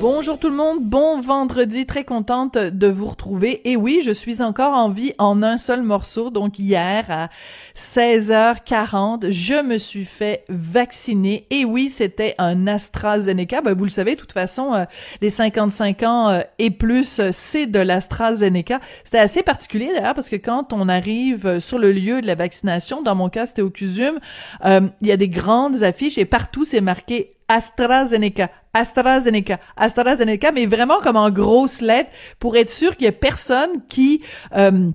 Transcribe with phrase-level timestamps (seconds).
[0.00, 3.68] Bonjour tout le monde, bon vendredi, très contente de vous retrouver.
[3.68, 6.30] Et oui, je suis encore en vie en un seul morceau.
[6.30, 7.30] Donc hier à
[7.76, 11.48] 16h40, je me suis fait vacciner.
[11.50, 13.60] Et oui, c'était un AstraZeneca.
[13.60, 14.84] Ben, vous le savez, de toute façon, euh,
[15.20, 18.78] les 55 ans euh, et plus, euh, c'est de l'AstraZeneca.
[19.02, 23.02] C'était assez particulier d'ailleurs parce que quand on arrive sur le lieu de la vaccination,
[23.02, 24.20] dans mon cas, c'était au CUSUM,
[24.64, 31.00] il y a des grandes affiches et partout c'est marqué AstraZeneca, AstraZeneca, AstraZeneca, mais vraiment
[31.00, 34.22] comme en grosses lettres pour être sûr qu'il y ait personne qui
[34.54, 34.90] euh,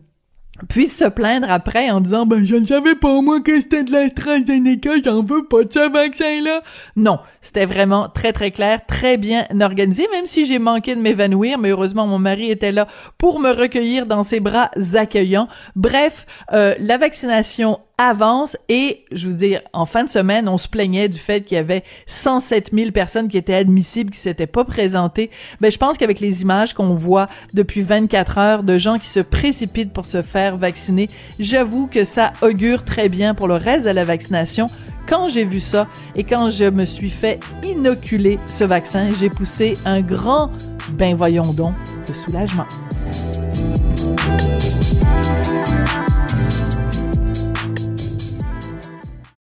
[0.69, 3.91] puisse se plaindre après en disant ben je ne savais pas moi que c'était de
[3.91, 6.61] l'AstraZeneca, j'en veux pas de ce vaccin-là.
[6.95, 11.57] Non, c'était vraiment très très clair, très bien organisé, même si j'ai manqué de m'évanouir,
[11.57, 15.47] mais heureusement mon mari était là pour me recueillir dans ses bras accueillants.
[15.75, 20.67] Bref, euh, la vaccination avance et je veux dire en fin de semaine on se
[20.67, 24.65] plaignait du fait qu'il y avait 107 000 personnes qui étaient admissibles qui s'étaient pas
[24.65, 25.29] présentées
[25.61, 29.19] ben je pense qu'avec les images qu'on voit depuis 24 heures de gens qui se
[29.19, 31.07] précipitent pour se faire vacciner
[31.39, 34.65] j'avoue que ça augure très bien pour le reste de la vaccination.
[35.07, 39.77] Quand j'ai vu ça et quand je me suis fait inoculer ce vaccin j'ai poussé
[39.85, 40.49] un grand
[40.97, 41.75] ben voyons donc
[42.07, 42.65] de soulagement